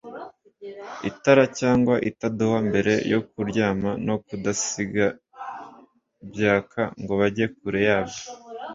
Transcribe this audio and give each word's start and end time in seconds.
itara 1.09 1.43
cyangwa 1.59 1.95
itadowa 2.09 2.57
mbere 2.67 2.93
yo 3.13 3.19
kuryama 3.29 3.91
no 4.07 4.15
kudasiga 4.25 5.05
byaka 6.31 6.81
ngo 7.01 7.13
bage 7.21 7.45
kure 7.57 7.81
yabyo 7.87 8.23